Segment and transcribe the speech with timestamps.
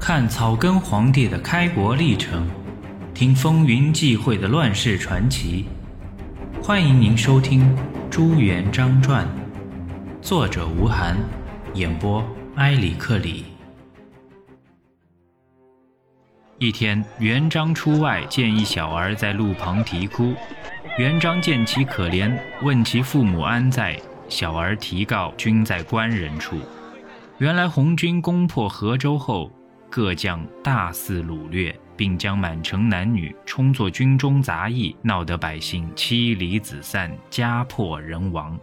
[0.00, 2.48] 看草根皇帝的开国历程，
[3.12, 5.66] 听风云际会的乱世传奇。
[6.62, 7.60] 欢迎您收听
[8.08, 9.26] 《朱元璋传》，
[10.22, 11.14] 作者吴晗，
[11.74, 12.24] 演播
[12.56, 13.44] 埃里克里。
[16.58, 20.32] 一天，元璋出外，见一小儿在路旁啼哭。
[20.96, 24.00] 元璋见其可怜，问其父母安在。
[24.30, 26.56] 小儿提告均在官人处。
[27.36, 29.52] 原来红军攻破河州后。
[29.90, 38.58] 各将大肆掳掠，并将满城男女充作军中杂役，闹得百姓妻离子散，家破人亡。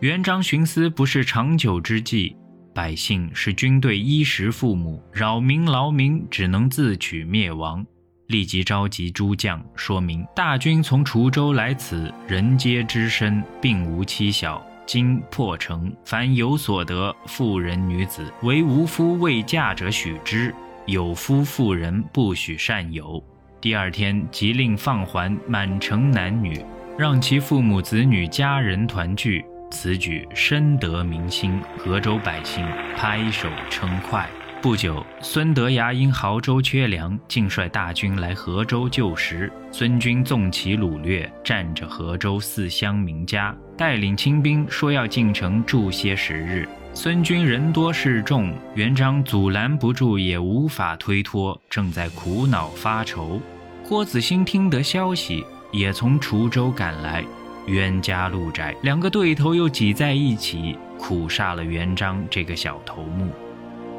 [0.00, 2.36] 元璋寻思，不是长久之计，
[2.74, 7.84] 百姓是军队衣食父母，扰民劳民，只能自取灭亡。
[8.26, 14.62] 立即召集诸将，说明大军从滁州来此，人皆知身，并无妻小。
[14.88, 20.50] 今破城，凡有所得，妇人女子，唯无夫未嫁者许之；
[20.86, 23.22] 有夫妇人不许善游。
[23.60, 26.64] 第二天，即令放还满城男女，
[26.96, 29.44] 让其父母子女家人团聚。
[29.70, 32.64] 此举深得民心，河州百姓
[32.96, 34.26] 拍手称快。
[34.62, 39.52] 不久，孙德崖因亳州缺粮，竟率大军来河州救时。
[39.70, 46.68] 孙军纵其掳掠，占着河州四乡民家，带领清兵说要进城住些时日。
[46.92, 53.40] 孙军人多势众，元璋阻拦不住，也无法推脱，正在苦恼发愁。
[53.88, 57.24] 郭子兴听得消息，也从滁州赶来。
[57.68, 63.30] 冤家路窄，两个对头又挤在一起，苦煞了元璋这个小头目。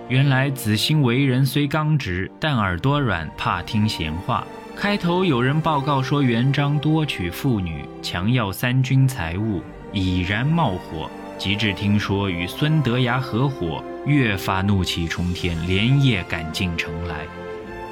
[0.09, 4.45] 原来子兴为人虽刚直，但耳朵软，怕听闲话。
[4.81, 11.11] 开头有人报告说元璋多娶妇女，强要三军财物，已然冒火。
[11.38, 17.27] 及至听说与孙德崖合伙，越发怒气冲天，连夜赶进城来。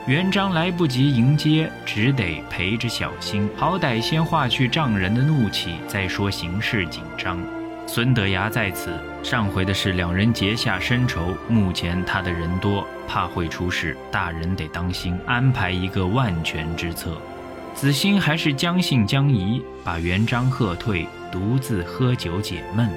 [0.08, 7.38] 元璋来不及迎接，只得陪着小心，好歹先化去丈人的怒气，再说形势紧张。
[7.90, 8.92] 孙德崖在此，
[9.24, 17.18] 上回的事两人结下深仇，目前他的人多，怕会出事，大人得当心，安排一个万全之策。
[17.74, 22.90] 子兴还是将信将疑，把元璋喝退，独自喝酒解闷。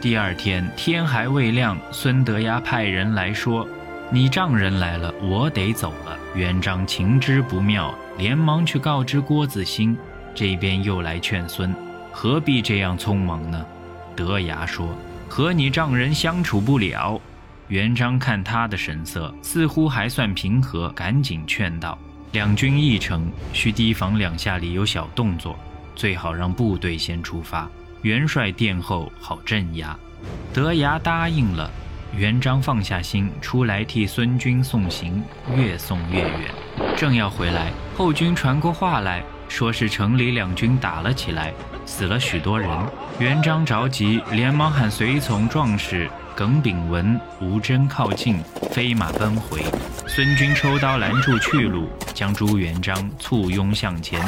[0.00, 3.66] 第二天天还未亮，孙德崖派人来说
[4.08, 9.96] ：“你丈人来了，我得走了。”元璋情知不妙，连忙去告知郭子兴，
[10.32, 11.74] 这边又来劝孙
[12.12, 13.66] ：“何必这样匆忙呢？”
[14.16, 14.88] 德牙说
[15.28, 17.20] ：“和你丈人相处不了。”
[17.68, 21.98] 元璋看他的神色，似乎还算平和，赶紧劝道
[22.32, 25.58] ：“两军一城，需提防两下里有小动作，
[25.94, 27.68] 最好让部队先出发，
[28.02, 29.96] 元帅殿后好镇压。”
[30.54, 31.70] 德牙答应了。
[32.16, 35.22] 元璋放下心，出来替孙军送行，
[35.54, 36.54] 越送越远。
[36.96, 39.22] 正要回来，后军传过话来。
[39.48, 41.52] 说是城里两军打了起来，
[41.84, 42.70] 死了许多人。
[43.18, 48.38] 元璋着急，连忙喊随从壮士耿炳文、吴真靠近，
[48.70, 49.62] 飞马奔回。
[50.06, 54.20] 孙军抽刀拦住去路，将朱元璋簇拥向前。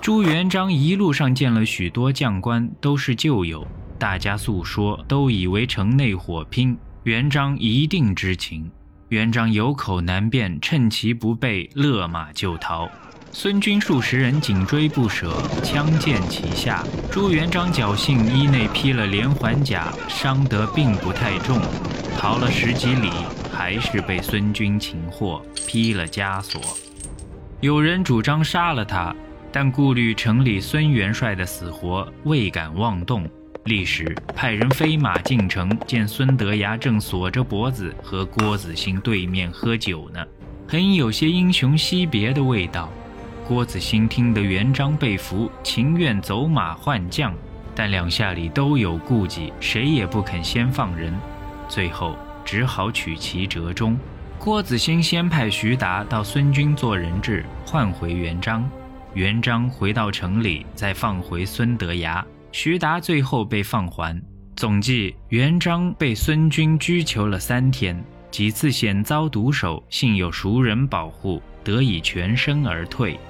[0.00, 3.66] 朱元璋一路上见了许多将官，都是旧友，
[3.98, 8.68] 大家诉说，都以为城内火拼，元璋一定知情。
[9.10, 12.90] 元璋有口难辩，趁其不备，勒马就逃。
[13.34, 15.32] 孙军数十人紧追不舍，
[15.64, 16.84] 枪剑齐下。
[17.10, 21.58] 朱元璋侥幸衣内披了连环甲，伤得并不太重。
[22.18, 23.10] 逃了十几里，
[23.50, 26.60] 还是被孙军擒获，披了枷锁。
[27.62, 29.16] 有人主张杀了他，
[29.50, 33.26] 但顾虑城里孙元帅的死活，未敢妄动。
[33.64, 40.22] 立时派人飞马进城，见孙德崖正锁着脖子和郭子兴对面喝酒呢，
[40.68, 42.92] 很有些英雄惜别的味道。
[43.52, 47.34] 郭子兴听得元璋被俘，情愿走马换将，
[47.74, 51.12] 但两下里都有顾忌，谁也不肯先放人，
[51.68, 53.94] 最后只好取其折中。
[54.38, 58.66] 郭子兴先派徐达到孙军做人质，换回元璋。
[59.12, 62.24] 元璋回到城里，再放回孙德崖。
[62.52, 64.18] 徐达最后被放还。
[64.56, 73.20] 总计，元璋被孙军拘囚了三天，几次险遭毒手，幸有熟人保护，得以全身而退。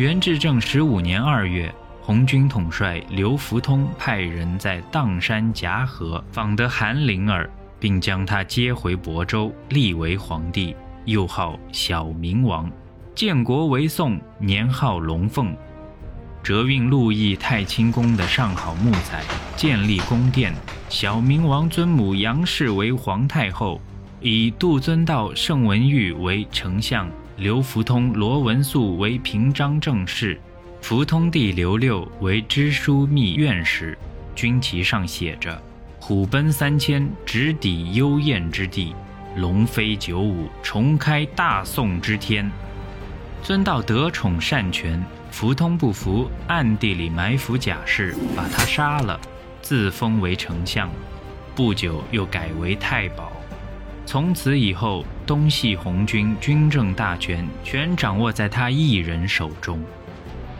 [0.00, 1.70] 元至正十五年二月，
[2.00, 10.74] 红军统帅刘福通派人在砀山夹河访得韩林儿，并将他接回亳州，立为皇帝，
[11.04, 12.72] 又号小明王。
[13.14, 15.54] 建国为宋，年号龙凤。
[16.42, 19.22] 折运路易太清宫的上好木材，
[19.54, 20.54] 建立宫殿。
[20.88, 23.78] 小明王尊母杨氏为皇太后，
[24.22, 27.06] 以杜遵道、盛文玉为丞相，
[27.40, 30.38] 刘福通、罗文素为平章政事，
[30.82, 33.96] 福通弟刘六为知枢密院使。
[34.34, 35.58] 军旗上写着
[35.98, 38.94] ：“虎奔三千，直抵幽燕之地；
[39.36, 42.46] 龙飞九五，重开大宋之天。”
[43.42, 49.18] 遵道得宠善权，福通不服，暗地里埋伏贾氏，把他杀了，
[49.62, 50.90] 自封为丞相。
[51.56, 53.32] 不久又改为太保。
[54.10, 59.80] 从此以后，东系红军军政大权全掌握在他一人手中。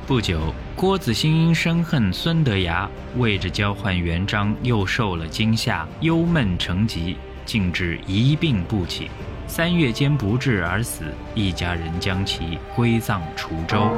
[0.06, 9.10] 不久，郭子兴因深恨孙德崖，为着交换元璋，又受了惊吓，忧闷成疾，竟至一病不起。
[9.48, 13.90] 三月间不治而死，一家人将其归葬滁州。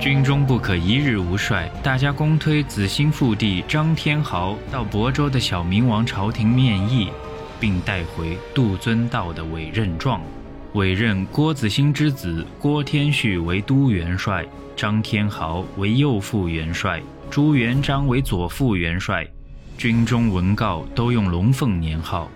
[0.00, 7.08] 军中不可一日无帅，大家公推子兴父弟张天豪到亳州的小明王朝廷面议。
[7.64, 10.20] 并带回杜遵道的委任状，
[10.74, 14.44] 委任郭子兴之子郭天旭为都元帅，
[14.76, 17.00] 张天豪为右副元帅，
[17.30, 19.26] 朱元璋为左副元帅。
[19.78, 22.30] 军中文告都用龙凤年号。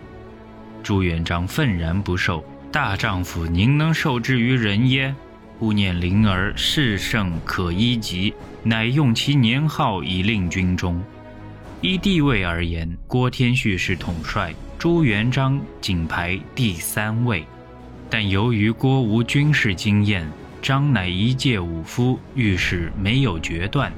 [0.82, 2.42] 朱元璋愤然不受，
[2.72, 5.14] 大丈夫宁能受之于人耶？
[5.58, 8.32] 勿念灵儿世圣可依及，
[8.62, 10.98] 乃用其年号以令军中。
[11.80, 14.52] 依地位而言，郭天旭是统帅。
[14.80, 17.44] 朱元璋仅排第三位，
[18.10, 20.28] 但由于郭无军事经验，
[20.60, 23.90] 张乃一介武夫，遇事没有决断；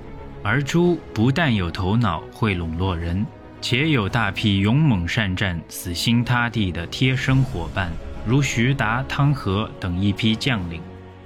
[0.43, 3.25] 而朱不但有头脑，会笼络人，
[3.63, 7.91] 且有大批勇猛善战、死心塌地的贴身伙伴，
[8.27, 10.83] 如徐达、汤和等一批将领，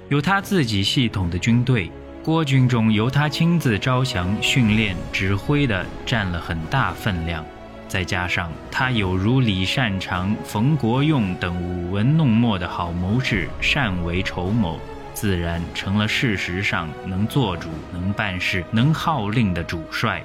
[0.07, 1.91] 有他自己系统的军队。
[2.25, 7.45] 郭军中由他亲自招降、训练、指挥的，占了很大分量。
[7.87, 14.79] 再加上他有如李善长、冯国用等舞文弄墨的好谋士，善为筹谋，
[15.13, 20.23] 自然成了事实上能做主、能办事、能号令的主帅。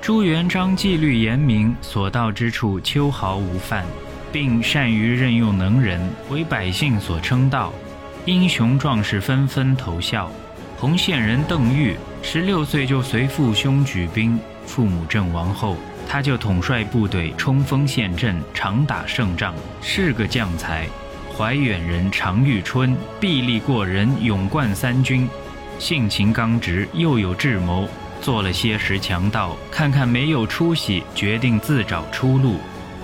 [0.00, 3.84] 朱元璋纪律严明，所到之处秋毫无犯，
[4.30, 7.72] 并善于任用能人，为百姓所称道，
[8.26, 10.30] 英雄壮士纷纷投效。
[10.80, 15.76] 红县人邓愈，十六岁就随父兄举兵，父母阵亡后。
[16.08, 20.86] 他就统帅部队冲锋陷阵，常打胜仗，是个将才。
[21.36, 25.28] 怀远人常遇春，臂力过人，勇冠三军，
[25.78, 27.86] 性情刚直，又有智谋。
[28.22, 32.56] 做了些时强盗，看看没有出息，决定自找出路。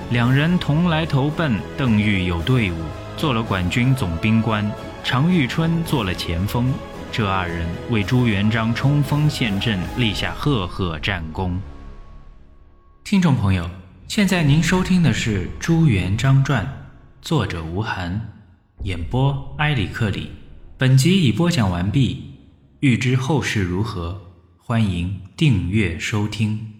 [0.08, 2.76] 两人同来投奔，邓愈有队伍，
[3.19, 4.64] 做了管军总兵官；
[5.05, 6.73] 常遇春做了前锋。
[7.16, 11.58] 这二人为朱元璋冲锋陷阵，立下赫赫战功。
[13.04, 13.70] 听众朋友，
[14.06, 16.62] 现在您收听的是《朱元璋传》，
[17.22, 18.20] 作者吴晗，
[18.82, 20.30] 演播埃里克里。
[20.76, 22.34] 本集已播讲完毕，
[22.80, 24.20] 欲知后事如何，
[24.58, 26.75] 欢迎订阅收听。